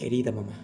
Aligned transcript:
Querida 0.00 0.32
mamá, 0.32 0.58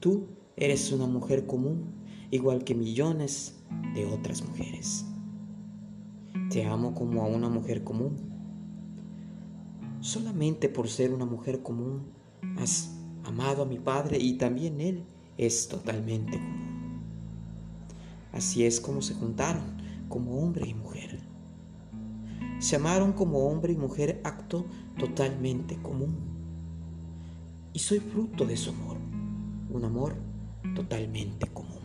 tú 0.00 0.26
eres 0.54 0.92
una 0.92 1.06
mujer 1.06 1.46
común, 1.46 1.94
igual 2.30 2.62
que 2.62 2.74
millones 2.74 3.58
de 3.94 4.04
otras 4.04 4.46
mujeres. 4.46 5.06
Te 6.50 6.66
amo 6.66 6.94
como 6.94 7.22
a 7.22 7.26
una 7.26 7.48
mujer 7.48 7.84
común. 7.84 8.18
Solamente 10.00 10.68
por 10.68 10.88
ser 10.88 11.14
una 11.14 11.24
mujer 11.24 11.62
común 11.62 12.02
has 12.58 12.98
amado 13.24 13.62
a 13.62 13.64
mi 13.64 13.78
padre 13.78 14.18
y 14.18 14.34
también 14.34 14.82
él 14.82 15.06
es 15.38 15.66
totalmente 15.66 16.32
común. 16.32 17.00
Así 18.32 18.62
es 18.62 18.78
como 18.78 19.00
se 19.00 19.14
juntaron, 19.14 19.78
como 20.10 20.38
hombre 20.44 20.68
y 20.68 20.74
mujer. 20.74 21.18
Se 22.58 22.76
amaron 22.76 23.14
como 23.14 23.48
hombre 23.48 23.72
y 23.72 23.76
mujer, 23.76 24.20
acto 24.22 24.66
totalmente 24.98 25.80
común. 25.80 26.37
Y 27.78 27.80
soy 27.80 28.00
fruto 28.00 28.44
de 28.44 28.56
su 28.56 28.70
amor, 28.70 28.96
un 29.70 29.84
amor 29.84 30.16
totalmente 30.74 31.46
común. 31.46 31.78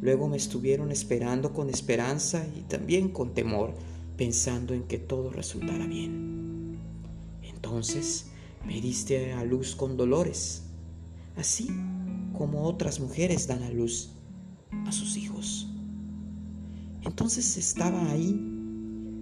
Luego 0.00 0.26
me 0.26 0.36
estuvieron 0.36 0.90
esperando 0.90 1.52
con 1.52 1.70
esperanza 1.70 2.44
y 2.58 2.62
también 2.62 3.10
con 3.10 3.32
temor, 3.32 3.74
pensando 4.16 4.74
en 4.74 4.88
que 4.88 4.98
todo 4.98 5.30
resultara 5.30 5.86
bien. 5.86 6.80
Entonces 7.42 8.26
me 8.66 8.80
diste 8.80 9.32
a 9.34 9.44
luz 9.44 9.76
con 9.76 9.96
dolores, 9.96 10.64
así 11.36 11.68
como 12.36 12.64
otras 12.64 12.98
mujeres 12.98 13.46
dan 13.46 13.62
a 13.62 13.70
luz 13.70 14.14
a 14.84 14.90
sus 14.90 15.16
hijos. 15.16 15.68
Entonces 17.02 17.56
estaba 17.56 18.10
ahí 18.10 18.36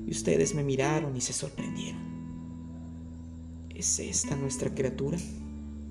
y 0.07 0.11
ustedes 0.11 0.55
me 0.55 0.65
miraron 0.65 1.15
y 1.15 1.21
se 1.21 1.35
sorprendieron. 1.35 2.10
¿Es 3.75 3.99
esta 3.99 4.37
nuestra 4.37 4.75
criatura? 4.75 5.19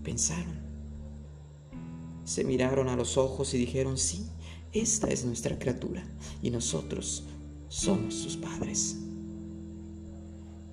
Pensaron. 0.03 0.59
Se 2.23 2.43
miraron 2.43 2.89
a 2.89 2.95
los 2.95 3.17
ojos 3.17 3.53
y 3.53 3.57
dijeron, 3.57 3.97
sí, 3.97 4.27
esta 4.71 5.07
es 5.07 5.25
nuestra 5.25 5.57
criatura 5.57 6.03
y 6.41 6.51
nosotros 6.51 7.23
somos 7.69 8.13
sus 8.13 8.37
padres. 8.37 8.97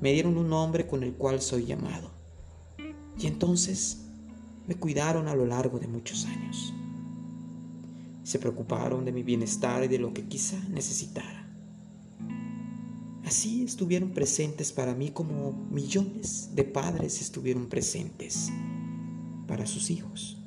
Me 0.01 0.13
dieron 0.13 0.37
un 0.37 0.51
nombre 0.51 0.87
con 0.87 1.03
el 1.03 1.15
cual 1.15 1.41
soy 1.41 1.65
llamado. 1.65 2.11
Y 3.19 3.27
entonces 3.27 4.03
me 4.67 4.75
cuidaron 4.75 5.29
a 5.29 5.35
lo 5.35 5.47
largo 5.47 5.79
de 5.79 5.87
muchos 5.87 6.27
años. 6.27 6.75
Se 8.23 8.39
preocuparon 8.39 9.05
de 9.05 9.13
mi 9.13 9.23
bienestar 9.23 9.85
y 9.85 9.89
de 9.89 9.99
lo 9.99 10.13
que 10.13 10.27
quizá 10.27 10.59
necesitara. 10.69 11.46
Así 13.27 13.65
estuvieron 13.65 14.11
presentes 14.11 14.71
para 14.71 14.95
mí 14.95 15.11
como 15.11 15.53
millones 15.73 16.51
de 16.55 16.63
padres 16.63 17.21
estuvieron 17.21 17.67
presentes 17.67 18.51
para 19.49 19.67
sus 19.67 19.91
hijos. 19.91 20.39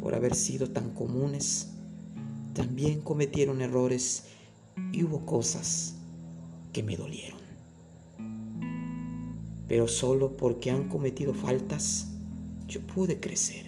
Por 0.00 0.14
haber 0.14 0.34
sido 0.34 0.70
tan 0.70 0.94
comunes, 0.94 1.68
también 2.54 3.02
cometieron 3.02 3.60
errores 3.60 4.24
y 4.90 5.04
hubo 5.04 5.26
cosas 5.26 5.96
que 6.72 6.82
me 6.82 6.96
dolieron. 6.96 7.40
Pero 9.68 9.88
solo 9.88 10.34
porque 10.34 10.70
han 10.70 10.88
cometido 10.88 11.34
faltas, 11.34 12.06
yo 12.68 12.80
pude 12.80 13.20
crecer. 13.20 13.66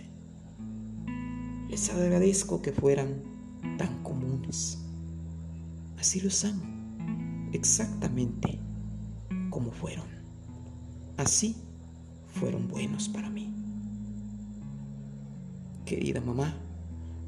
Les 1.69 1.91
agradezco 1.91 2.63
que 2.63 2.73
fueran 2.73 3.23
tan 3.77 4.03
comunes. 4.03 4.79
Así 5.99 6.21
los 6.21 6.43
amo, 6.47 6.78
exactamente 7.53 8.59
como 9.51 9.71
fueron. 9.71 10.07
Así 11.17 11.57
fueron 12.27 12.69
buenos 12.69 13.09
para 13.09 13.31
mí. 13.31 13.53
Querida 15.85 16.21
mamá, 16.21 16.55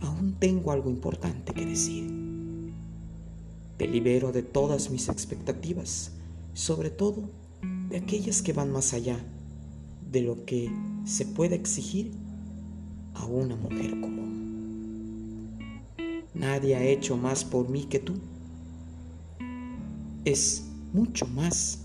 aún 0.01 0.35
tengo 0.39 0.73
algo 0.73 0.91
importante 0.91 1.53
que 1.53 1.67
decir. 1.67 2.11
Te 3.77 3.89
libero 3.89 4.33
de 4.33 4.43
todas 4.43 4.91
mis 4.91 5.09
expectativas, 5.09 6.13
sobre 6.53 6.91
todo 6.91 7.31
de 7.89 7.97
aquellas 7.97 8.43
que 8.43 8.53
van 8.53 8.71
más 8.71 8.93
allá 8.93 9.19
de 10.11 10.23
lo 10.23 10.45
que 10.45 10.71
se 11.05 11.25
puede 11.25 11.55
exigir 11.57 12.13
a 13.15 13.25
una 13.25 13.57
mujer 13.57 13.91
común. 14.01 14.31
Nadie 16.35 16.77
ha 16.77 16.85
hecho 16.85 17.17
más 17.17 17.45
por 17.45 17.69
mí 17.69 17.85
que 17.85 17.99
tú. 17.99 18.15
Es 20.25 20.65
mucho 20.93 21.27
más 21.27 21.79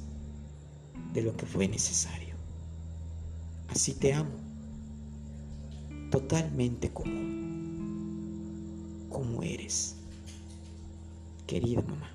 de 1.14 1.22
lo 1.22 1.36
que 1.36 1.46
fue 1.46 1.68
necesario. 1.68 2.36
Así 3.68 3.94
te 3.94 4.14
amo, 4.14 4.36
totalmente 6.12 6.92
como, 6.92 7.14
como 9.10 9.44
eres, 9.44 9.96
querida 11.48 11.82
mamá. 11.82 12.15